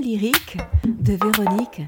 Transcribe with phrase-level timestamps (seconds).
[0.00, 1.82] lyrique de Véronique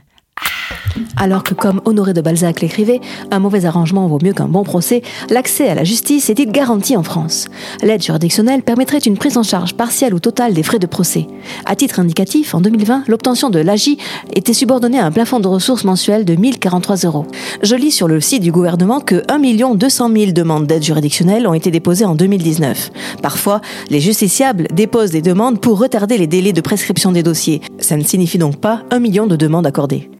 [1.16, 3.00] alors que, comme Honoré de Balzac l'écrivait,
[3.30, 7.02] un mauvais arrangement vaut mieux qu'un bon procès, l'accès à la justice est-il garanti en
[7.02, 7.46] France?
[7.82, 11.26] L'aide juridictionnelle permettrait une prise en charge partielle ou totale des frais de procès.
[11.66, 13.98] À titre indicatif, en 2020, l'obtention de l'AGI
[14.34, 17.26] était subordonnée à un plafond de ressources mensuel de 1043 euros.
[17.62, 21.54] Je lis sur le site du gouvernement que 1 200 000 demandes d'aide juridictionnelle ont
[21.54, 22.90] été déposées en 2019.
[23.22, 27.60] Parfois, les justiciables déposent des demandes pour retarder les délais de prescription des dossiers.
[27.78, 30.10] Ça ne signifie donc pas un million de demandes accordées.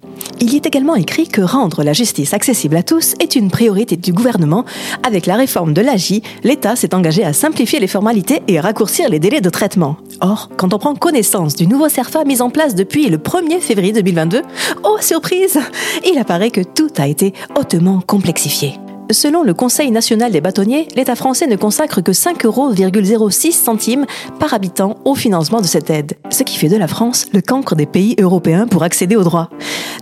[0.42, 3.96] Il y est également écrit que rendre la justice accessible à tous est une priorité
[3.96, 4.64] du gouvernement.
[5.06, 9.18] Avec la réforme de l'AGI, l'État s'est engagé à simplifier les formalités et raccourcir les
[9.18, 9.98] délais de traitement.
[10.22, 13.92] Or, quand on prend connaissance du nouveau CERFA mis en place depuis le 1er février
[13.92, 14.42] 2022,
[14.82, 15.58] oh surprise
[16.10, 18.78] Il apparaît que tout a été hautement complexifié.
[19.12, 24.06] Selon le Conseil national des bâtonniers, l'État français ne consacre que 5,06 euros centimes
[24.38, 27.74] par habitant au financement de cette aide, ce qui fait de la France le cancre
[27.74, 29.50] des pays européens pour accéder aux droits.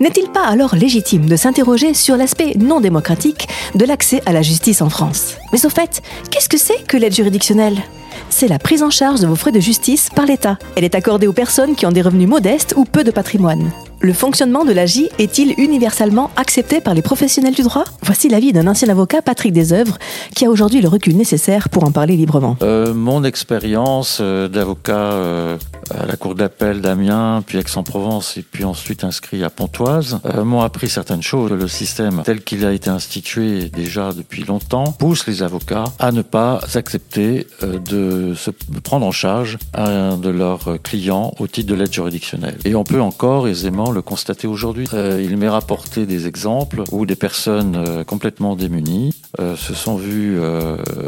[0.01, 4.83] N'est-il pas alors légitime de s'interroger sur l'aspect non démocratique de l'accès à la justice
[4.83, 5.37] en France?
[5.53, 7.79] Mais au fait, qu'est-ce que c'est que l'aide juridictionnelle?
[8.29, 10.59] C'est la prise en charge de vos frais de justice par l'État.
[10.77, 13.71] Elle est accordée aux personnes qui ont des revenus modestes ou peu de patrimoine.
[14.01, 17.83] Le fonctionnement de l'AGI est-il universellement accepté par les professionnels du droit?
[18.03, 19.99] Voici l'avis d'un ancien avocat, Patrick Desœuvres,
[20.37, 22.57] qui a aujourd'hui le recul nécessaire pour en parler librement.
[22.63, 25.59] Euh, mon expérience euh, d'avocat euh,
[25.91, 30.89] à la cour d'appel d'Amiens, puis Aix-en-Provence, et puis ensuite inscrit à Pontoise, m'ont appris
[30.89, 31.51] certaines choses.
[31.51, 36.23] Le système tel qu'il a été institué déjà depuis longtemps pousse les avocats à ne
[36.23, 38.51] pas accepter de se
[38.85, 42.59] prendre en charge un de leurs clients au titre de l'aide juridictionnelle.
[42.65, 44.89] Et on peut encore aisément le constater aujourd'hui.
[44.95, 49.97] Euh, il m'est rapporté des exemples où des personnes euh, complètement démunies euh, se sont
[49.97, 50.39] vues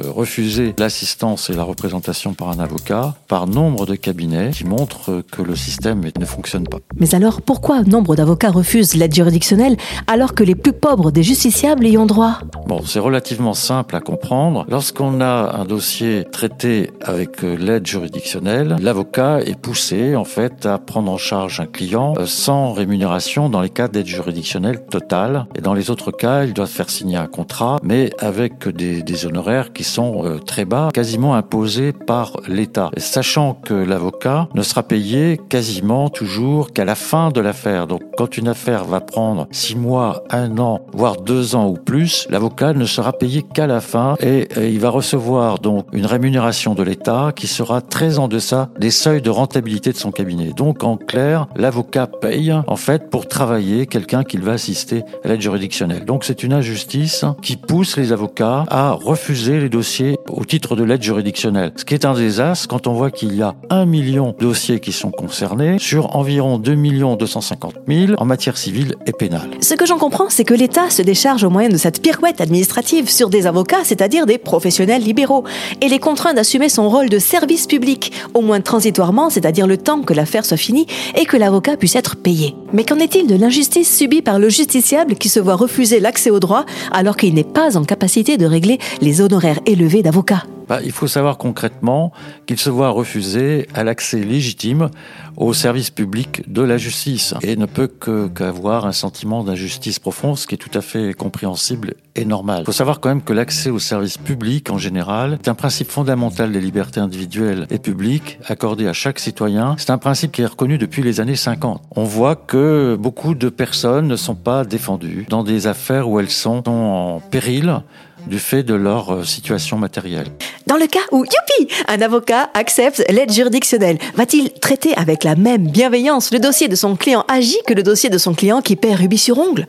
[0.09, 5.43] refuser l'assistance et la représentation par un avocat par nombre de cabinets qui montrent que
[5.43, 6.79] le système ne fonctionne pas.
[6.97, 9.77] Mais alors pourquoi nombre d'avocats refusent l'aide juridictionnelle
[10.07, 12.39] alors que les plus pauvres des justiciables y ont droit?
[12.67, 14.67] Bon, c'est relativement simple à comprendre.
[14.69, 21.11] Lorsqu'on a un dossier traité avec l'aide juridictionnelle, l'avocat est poussé en fait à prendre
[21.11, 25.47] en charge un client sans rémunération dans les cas d'aide juridictionnelle totale.
[25.55, 29.27] Et dans les autres cas, il doit faire signer un contrat, mais avec des, des
[29.27, 32.91] honoraires qui sont euh, très bas, quasiment imposés par l'État.
[32.97, 37.87] Sachant que l'avocat ne sera payé quasiment toujours qu'à la fin de l'affaire.
[37.87, 42.27] Donc quand une affaire va prendre six mois, un an, voire deux ans ou plus,
[42.31, 46.75] l'avocat ne sera payé qu'à la fin et, et il va recevoir donc une rémunération
[46.75, 50.53] de l'État qui sera très en deçà des seuils de rentabilité de son cabinet.
[50.57, 55.41] Donc en clair, l'avocat paye en fait pour travailler quelqu'un qu'il va assister à l'aide
[55.41, 56.05] juridictionnelle.
[56.05, 60.85] Donc c'est une injustice qui pousse les avocats à refuser les dossiers au titre de
[60.85, 61.73] l'aide juridictionnelle.
[61.77, 64.81] Ce qui est un désastre quand on voit qu'il y a un million de dossiers
[64.81, 66.77] qui sont concernés sur environ 2
[67.17, 69.51] 250 000 en matière civile et pénale.
[69.61, 73.11] Ce que j'en comprends, c'est que l'État se décharge au moyen de cette pirouette administrative
[73.11, 75.45] sur des avocats, c'est-à-dire des professionnels libéraux,
[75.81, 80.03] et les contraint d'assumer son rôle de service public, au moins transitoirement, c'est-à-dire le temps
[80.03, 82.55] que l'affaire soit finie et que l'avocat puisse être payé.
[82.73, 86.41] Mais qu'en est-il de l'injustice subie par le justiciable qui se voit refuser l'accès au
[86.41, 90.93] droit alors qu'il n'est pas en capacité de régler les honoraires élevés d'avocat bah, il
[90.93, 92.13] faut savoir concrètement
[92.47, 94.89] qu'il se voit refuser à l'accès légitime
[95.37, 97.89] au service public de la justice et ne peut
[98.33, 102.61] qu'avoir un sentiment d'injustice profonde, ce qui est tout à fait compréhensible et normal.
[102.63, 105.91] Il faut savoir quand même que l'accès au service public en général est un principe
[105.91, 109.75] fondamental des libertés individuelles et publiques accordées à chaque citoyen.
[109.77, 111.83] C'est un principe qui est reconnu depuis les années 50.
[111.97, 116.31] On voit que beaucoup de personnes ne sont pas défendues dans des affaires où elles
[116.31, 117.81] sont en péril
[118.27, 120.29] du fait de leur euh, situation matérielle.
[120.67, 125.69] Dans le cas où, youpi, un avocat accepte l'aide juridictionnelle, va-t-il traiter avec la même
[125.69, 129.01] bienveillance le dossier de son client agi que le dossier de son client qui perd
[129.01, 129.67] rubis sur ongle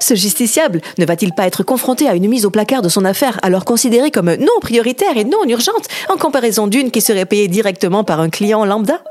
[0.00, 3.38] Ce justiciable ne va-t-il pas être confronté à une mise au placard de son affaire
[3.42, 8.04] alors considérée comme non prioritaire et non urgente en comparaison d'une qui serait payée directement
[8.04, 9.02] par un client lambda?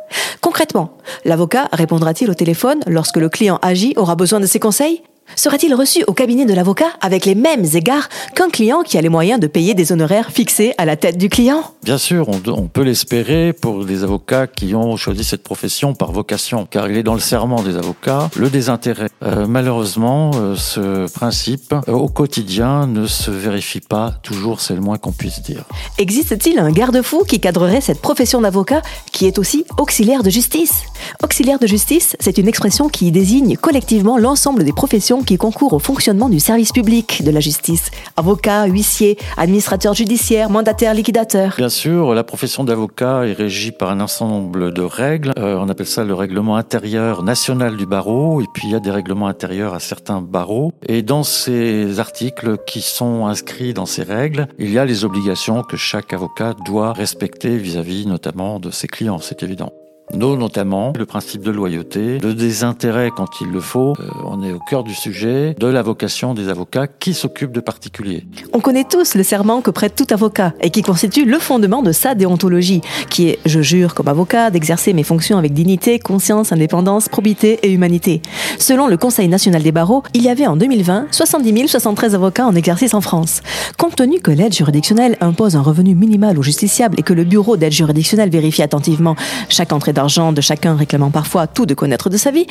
[0.42, 5.02] Concrètement, l'avocat répondra-t-il au téléphone lorsque le client agit aura besoin de ses conseils?
[5.36, 9.10] Sera-t-il reçu au cabinet de l'avocat avec les mêmes égards qu'un client qui a les
[9.10, 11.64] moyens de payer des honoraires fixés à la tête du client?
[11.84, 16.66] Bien sûr, on, peut l'espérer pour des avocats qui ont choisi cette profession par vocation,
[16.70, 19.10] car il est dans le serment des avocats le désintérêt.
[19.24, 24.82] Euh, malheureusement, euh, ce principe euh, au quotidien ne se vérifie pas toujours, c'est le
[24.82, 25.64] moins qu'on puisse dire.
[25.98, 28.82] Existe-t-il un garde-fou qui cadrerait cette profession d'avocat
[29.12, 30.84] qui est aussi auxiliaire de justice?
[31.24, 35.80] Auxiliaire de justice, c'est une expression qui désigne collectivement l'ensemble des professions qui concourent au
[35.80, 37.92] fonctionnement du service public de la justice.
[38.16, 41.56] Avocat, huissier, administrateur judiciaire, mandataire, liquidateur.
[41.58, 45.34] Bien sûr, la profession d'avocat est régie par un ensemble de règles.
[45.38, 48.42] Euh, on appelle ça le règlement intérieur national du barreau.
[48.42, 50.74] Et puis il y a des règlements intérieurs à certains barreaux.
[50.88, 55.64] Et dans ces articles qui sont inscrits dans ces règles, il y a les obligations
[55.64, 59.72] que chaque avocat doit respecter vis-à-vis notamment de ses clients, c'est évident.
[60.14, 63.94] Nous, notamment, le principe de loyauté, le désintérêt quand il le faut.
[64.00, 67.60] Euh, on est au cœur du sujet de la vocation des avocats qui s'occupent de
[67.60, 68.24] particuliers.
[68.54, 71.92] On connaît tous le serment que prête tout avocat et qui constitue le fondement de
[71.92, 77.10] sa déontologie, qui est je jure comme avocat d'exercer mes fonctions avec dignité, conscience, indépendance,
[77.10, 78.22] probité et humanité.
[78.60, 82.56] Selon le Conseil national des barreaux, il y avait en 2020 70 073 avocats en
[82.56, 83.42] exercice en France.
[83.78, 87.58] Compte tenu que l'aide juridictionnelle impose un revenu minimal aux justiciables et que le bureau
[87.58, 89.18] d'aide juridictionnelle vérifie attentivement
[89.50, 92.46] chaque entrée d'argent de chacun réclamant parfois tout de connaître de sa vie,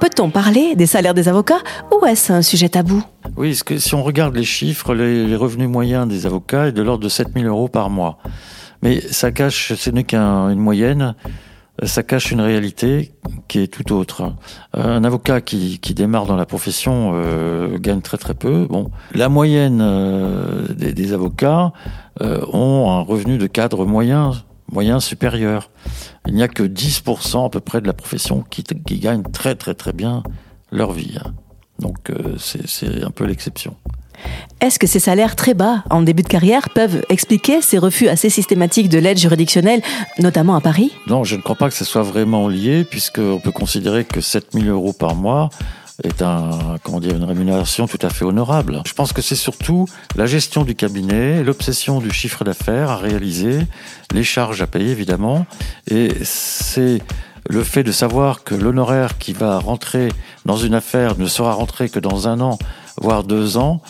[0.00, 3.02] peut-on parler des salaires des avocats ou est-ce un sujet tabou?
[3.38, 7.02] Oui, que si on regarde les chiffres, les, revenus moyens des avocats est de l'ordre
[7.02, 8.18] de 7 000 euros par mois.
[8.82, 11.14] Mais ça cache, ce n'est qu'une moyenne,
[11.84, 13.12] ça cache une réalité
[13.48, 14.34] qui est tout autre.
[14.74, 18.66] Un avocat qui, qui démarre dans la profession euh, gagne très très peu.
[18.68, 21.72] Bon, la moyenne euh, des, des, avocats
[22.20, 24.32] euh, ont un revenu de cadre moyen
[24.72, 25.70] moyen supérieur.
[26.26, 29.54] Il n'y a que 10% à peu près de la profession qui, qui gagne très
[29.54, 30.22] très très bien
[30.70, 31.18] leur vie.
[31.24, 31.34] Hein.
[31.78, 33.76] Donc euh, c'est un peu l'exception.
[34.60, 38.28] Est-ce que ces salaires très bas en début de carrière peuvent expliquer ces refus assez
[38.28, 39.80] systématiques de l'aide juridictionnelle,
[40.18, 40.92] notamment à Paris?
[41.06, 44.68] Non, je ne crois pas que ce soit vraiment lié, puisqu'on peut considérer que 7000
[44.68, 45.48] euros par mois,
[46.02, 48.82] est un, comment dire, une rémunération tout à fait honorable.
[48.86, 49.86] Je pense que c'est surtout
[50.16, 53.58] la gestion du cabinet, l'obsession du chiffre d'affaires à réaliser,
[54.12, 55.46] les charges à payer évidemment,
[55.90, 57.02] et c'est
[57.48, 60.10] le fait de savoir que l'honoraire qui va rentrer
[60.44, 62.58] dans une affaire ne sera rentré que dans un an,
[63.00, 63.80] voire deux ans,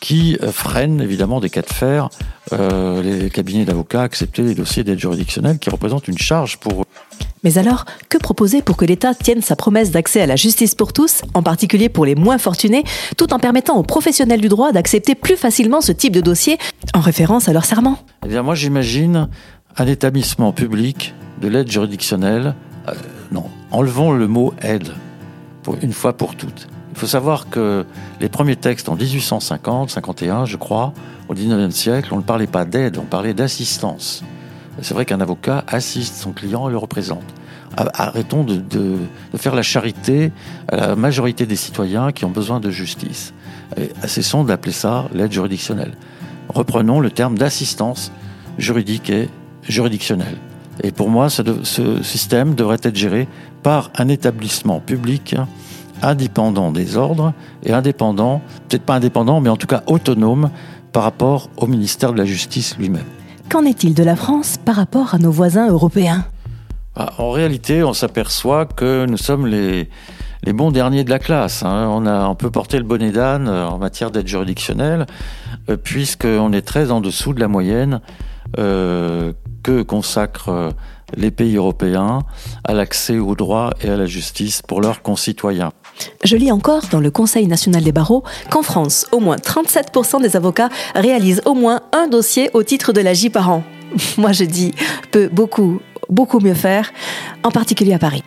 [0.00, 2.08] qui freine évidemment des cas de fer
[2.52, 6.86] euh, les cabinets d'avocats accepter les dossiers d'aide juridictionnelle qui représentent une charge pour eux.
[7.42, 10.92] Mais alors, que proposer pour que l'État tienne sa promesse d'accès à la justice pour
[10.92, 12.84] tous, en particulier pour les moins fortunés,
[13.16, 16.58] tout en permettant aux professionnels du droit d'accepter plus facilement ce type de dossier
[16.92, 17.98] en référence à leur serment?
[18.26, 19.28] Eh bien, moi, j'imagine
[19.76, 22.54] un établissement public de l'aide juridictionnelle.
[22.88, 22.92] Euh,
[23.32, 24.88] non, enlevons le mot aide,
[25.62, 26.68] pour une fois pour toutes.
[26.92, 27.86] Il faut savoir que
[28.20, 30.92] les premiers textes en 1850, 51, je crois,
[31.28, 34.22] au 19e siècle, on ne parlait pas d'aide, on parlait d'assistance.
[34.82, 37.24] C'est vrai qu'un avocat assiste son client et le représente.
[37.76, 38.96] Arrêtons de,
[39.36, 40.32] faire la charité
[40.68, 43.32] à la majorité des citoyens qui ont besoin de justice.
[44.04, 45.92] Cessons d'appeler ça l'aide juridictionnelle.
[46.48, 48.10] Reprenons le terme d'assistance
[48.58, 49.28] juridique et
[49.62, 50.36] juridictionnelle.
[50.82, 51.42] Et pour moi, ce,
[52.02, 53.28] système devrait être géré
[53.62, 55.36] par un établissement public
[56.02, 60.50] indépendant des ordres et indépendant, peut-être pas indépendant, mais en tout cas autonome
[60.92, 63.04] par rapport au ministère de la Justice lui-même.
[63.50, 66.24] Qu'en est-il de la France par rapport à nos voisins européens?
[66.94, 69.88] Ah, En réalité, on s'aperçoit que nous sommes les,
[70.52, 71.64] bons derniers de la classe.
[71.64, 71.88] Hein.
[71.90, 75.06] On, a, peut porter le bonnet d'âne euh, en matière d'aide juridictionnelle,
[75.68, 78.00] euh, puisqu'on est très en dessous de la moyenne
[78.60, 79.32] euh,
[79.64, 80.72] que consacrent
[81.16, 82.20] les pays européens
[82.62, 85.72] à l'accès au droit et à la justice pour leurs concitoyens.
[86.24, 90.36] Je lis encore dans le Conseil national des barreaux qu'en France, au moins 37% des
[90.36, 93.62] avocats réalisent au moins un dossier au titre de l'AJ par an.
[94.18, 94.72] Moi je dis
[95.10, 96.92] peut beaucoup, beaucoup mieux faire,
[97.42, 98.22] en particulier à Paris.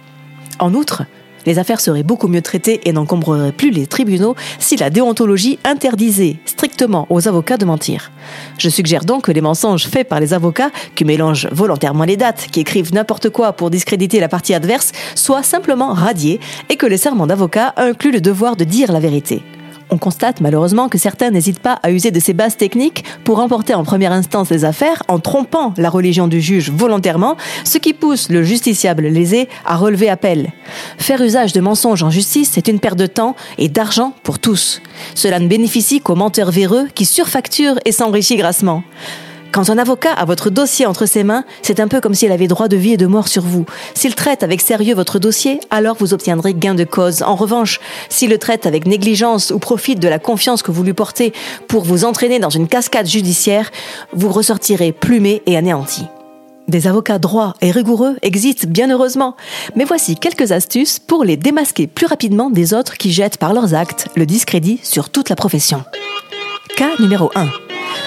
[0.59, 1.03] En outre,
[1.45, 6.37] les affaires seraient beaucoup mieux traitées et n'encombreraient plus les tribunaux si la déontologie interdisait
[6.45, 8.11] strictement aux avocats de mentir.
[8.57, 12.47] Je suggère donc que les mensonges faits par les avocats, qui mélangent volontairement les dates,
[12.51, 16.97] qui écrivent n'importe quoi pour discréditer la partie adverse, soient simplement radiés et que le
[16.97, 19.41] serment d'avocat inclut le devoir de dire la vérité.
[19.93, 23.75] On constate malheureusement que certains n'hésitent pas à user de ces bases techniques pour remporter
[23.75, 28.29] en première instance les affaires en trompant la religion du juge volontairement, ce qui pousse
[28.29, 30.51] le justiciable lésé à relever appel.
[30.97, 34.81] Faire usage de mensonges en justice, c'est une perte de temps et d'argent pour tous.
[35.13, 38.81] Cela ne bénéficie qu'aux menteurs véreux qui surfacturent et s'enrichissent grassement.
[39.53, 42.47] Quand un avocat a votre dossier entre ses mains, c'est un peu comme s'il avait
[42.47, 43.67] droit de vie et de mort sur vous.
[43.93, 47.21] S'il traite avec sérieux votre dossier, alors vous obtiendrez gain de cause.
[47.21, 47.79] En revanche,
[48.09, 51.33] s'il le traite avec négligence ou profite de la confiance que vous lui portez
[51.67, 53.69] pour vous entraîner dans une cascade judiciaire,
[54.11, 56.05] vous ressortirez plumé et anéanti.
[56.67, 59.35] Des avocats droits et rigoureux existent bien heureusement,
[59.75, 63.75] mais voici quelques astuces pour les démasquer plus rapidement des autres qui jettent par leurs
[63.75, 65.83] actes le discrédit sur toute la profession.
[66.75, 67.62] Cas numéro 1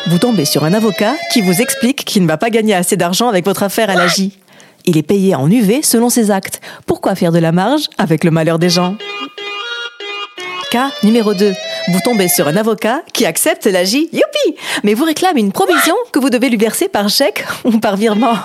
[0.09, 3.29] vous tombez sur un avocat qui vous explique qu'il ne va pas gagner assez d'argent
[3.29, 4.31] avec votre affaire à l'AJ.
[4.85, 6.61] Il est payé en UV selon ses actes.
[6.87, 8.97] Pourquoi faire de la marge avec le malheur des gens
[10.71, 11.55] Cas numéro 2.
[11.89, 16.21] Vous tombez sur un avocat qui accepte l'AJ, youpi Mais vous réclame une provision que
[16.21, 18.37] vous devez lui verser par chèque ou par virement.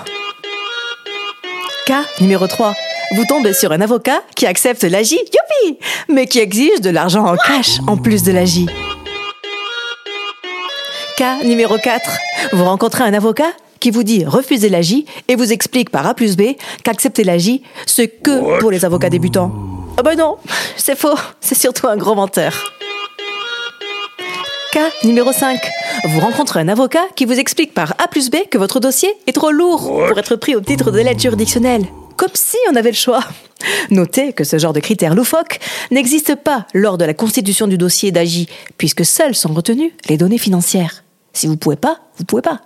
[1.86, 2.74] Cas numéro 3.
[3.14, 5.78] Vous tombez sur un avocat qui accepte l'AJ, youpi
[6.08, 8.66] Mais qui exige de l'argent en cash en plus de l'AJ.
[11.16, 12.10] Cas numéro 4.
[12.52, 13.50] Vous rencontrez un avocat
[13.80, 16.42] qui vous dit refuser l'AJ et vous explique par A plus B
[16.84, 19.52] qu'accepter l'AJ, c'est que pour les avocats débutants.
[19.98, 20.36] Ah ben non,
[20.76, 22.52] c'est faux, c'est surtout un gros menteur.
[24.72, 25.60] Cas numéro 5.
[26.04, 29.32] Vous rencontrez un avocat qui vous explique par A plus B que votre dossier est
[29.32, 31.86] trop lourd pour être pris au titre de l'aide juridictionnelle.
[32.22, 33.24] Comme si on avait le choix.
[33.90, 35.58] Notez que ce genre de critères loufoques
[35.90, 38.46] n'existe pas lors de la constitution du dossier d'AJ,
[38.78, 41.02] puisque seules sont retenues les données financières.
[41.32, 42.60] Si vous pouvez pas, vous pouvez pas.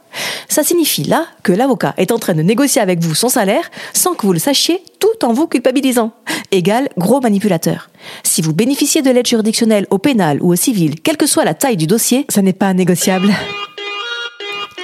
[0.50, 4.12] Ça signifie là que l'avocat est en train de négocier avec vous son salaire sans
[4.12, 6.12] que vous le sachiez tout en vous culpabilisant.
[6.52, 7.88] Égal gros manipulateur.
[8.24, 11.54] Si vous bénéficiez de l'aide juridictionnelle au pénal ou au civil, quelle que soit la
[11.54, 13.32] taille du dossier, ça n'est pas négociable.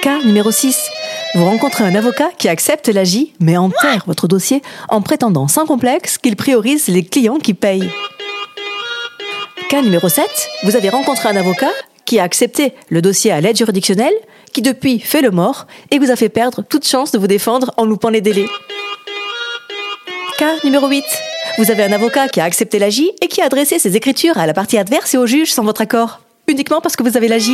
[0.01, 0.89] Cas numéro 6.
[1.35, 6.19] Vous rencontrez un avocat qui accepte l'AJ mais enterre votre dossier en prétendant sans complexe
[6.19, 7.89] qu'il priorise les clients qui payent.
[9.67, 10.25] Cas numéro 7.
[10.63, 11.71] Vous avez rencontré un avocat
[12.05, 14.13] qui a accepté le dossier à l'aide juridictionnelle,
[14.53, 17.73] qui depuis fait le mort et vous a fait perdre toute chance de vous défendre
[17.77, 18.45] en loupant les délais.
[20.37, 21.03] Cas numéro 8.
[21.57, 24.45] Vous avez un avocat qui a accepté l'AJ et qui a adressé ses écritures à
[24.45, 27.49] la partie adverse et au juge sans votre accord, uniquement parce que vous avez l'AJ.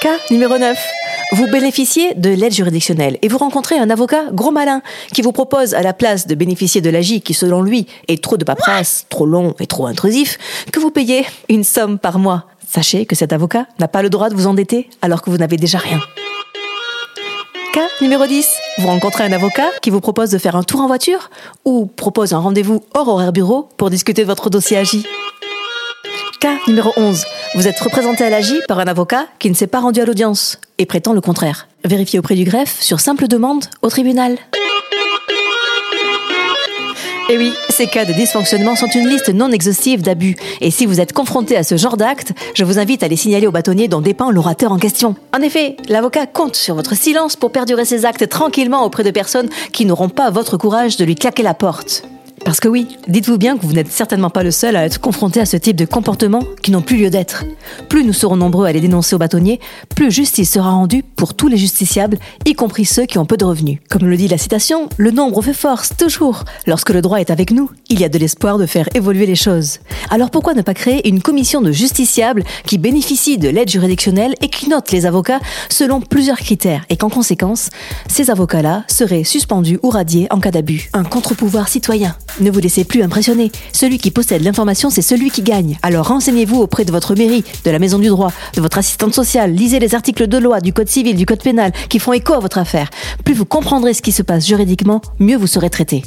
[0.00, 0.97] Cas numéro 9.
[1.32, 4.80] Vous bénéficiez de l'aide juridictionnelle et vous rencontrez un avocat gros malin
[5.12, 8.38] qui vous propose à la place de bénéficier de l'AJ qui selon lui est trop
[8.38, 10.38] de paperasse, trop long et trop intrusif,
[10.72, 12.46] que vous payez une somme par mois.
[12.66, 15.58] Sachez que cet avocat n'a pas le droit de vous endetter alors que vous n'avez
[15.58, 16.00] déjà rien.
[17.74, 18.48] Cas numéro 10.
[18.78, 21.28] Vous rencontrez un avocat qui vous propose de faire un tour en voiture
[21.66, 25.02] ou propose un rendez-vous hors horaire bureau pour discuter de votre dossier AJ.
[26.40, 27.22] Cas numéro 11.
[27.54, 30.58] Vous êtes représenté à l'AJ par un avocat qui ne s'est pas rendu à l'audience
[30.78, 31.68] et prétend le contraire.
[31.84, 34.38] Vérifiez auprès du greffe sur simple demande au tribunal.
[37.30, 40.34] Et oui, ces cas de dysfonctionnement sont une liste non exhaustive d'abus.
[40.62, 43.46] Et si vous êtes confronté à ce genre d'acte, je vous invite à les signaler
[43.46, 45.14] au bâtonnier dont dépend l'orateur en question.
[45.36, 49.50] En effet, l'avocat compte sur votre silence pour perdurer ses actes tranquillement auprès de personnes
[49.72, 52.04] qui n'auront pas votre courage de lui claquer la porte.
[52.44, 55.40] Parce que oui, dites-vous bien que vous n'êtes certainement pas le seul à être confronté
[55.40, 57.44] à ce type de comportements qui n'ont plus lieu d'être.
[57.88, 59.60] Plus nous serons nombreux à les dénoncer au bâtonnier,
[59.94, 63.44] plus justice sera rendue pour tous les justiciables, y compris ceux qui ont peu de
[63.44, 63.78] revenus.
[63.90, 66.44] Comme le dit la citation, le nombre fait force, toujours.
[66.66, 69.34] Lorsque le droit est avec nous, il y a de l'espoir de faire évoluer les
[69.34, 69.78] choses.
[70.10, 74.48] Alors pourquoi ne pas créer une commission de justiciables qui bénéficie de l'aide juridictionnelle et
[74.48, 77.70] qui note les avocats selon plusieurs critères et qu'en conséquence,
[78.08, 80.90] ces avocats-là seraient suspendus ou radiés en cas d'abus.
[80.92, 82.16] Un contre-pouvoir citoyen.
[82.40, 83.50] Ne vous laissez plus impressionner.
[83.72, 85.78] Celui qui possède l'information, c'est celui qui gagne.
[85.82, 89.52] Alors renseignez-vous auprès de votre mairie, de la maison du droit, de votre assistante sociale.
[89.52, 92.40] Lisez les articles de loi, du code civil, du code pénal qui font écho à
[92.40, 92.90] votre affaire.
[93.24, 96.02] Plus vous comprendrez ce qui se passe juridiquement, mieux vous serez traité.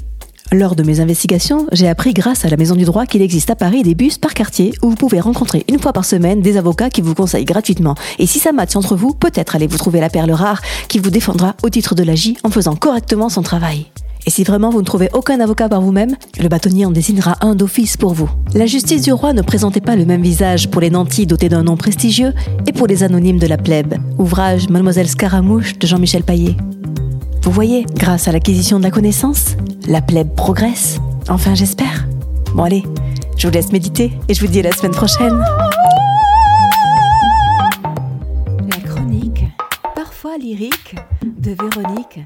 [0.54, 3.56] Lors de mes investigations, j'ai appris grâce à la Maison du Droit qu'il existe à
[3.56, 6.90] Paris des bus par quartier où vous pouvez rencontrer une fois par semaine des avocats
[6.90, 7.96] qui vous conseillent gratuitement.
[8.20, 11.56] Et si ça matche entre vous, peut-être allez-vous trouver la perle rare qui vous défendra
[11.64, 13.91] au titre de l'AJ en faisant correctement son travail.
[14.26, 17.56] Et si vraiment vous ne trouvez aucun avocat par vous-même, le bâtonnier en désignera un
[17.56, 18.30] d'office pour vous.
[18.54, 21.64] La justice du roi ne présentait pas le même visage pour les nantis dotés d'un
[21.64, 22.34] nom prestigieux
[22.68, 23.96] et pour les anonymes de la plèbe.
[24.20, 26.56] Ouvrage Mademoiselle Scaramouche de Jean-Michel Paillet.
[27.42, 29.56] Vous voyez, grâce à l'acquisition de la connaissance,
[29.88, 31.00] la plèbe progresse.
[31.28, 32.08] Enfin, j'espère.
[32.54, 32.84] Bon allez,
[33.38, 35.44] je vous laisse méditer et je vous dis à la semaine prochaine.
[38.70, 39.46] La chronique,
[39.96, 42.20] parfois lyrique, de Véronique